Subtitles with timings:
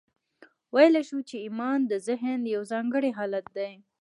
[0.75, 3.71] ویلای شو چې ایمان د ذهن یو ځانګړی حالت دی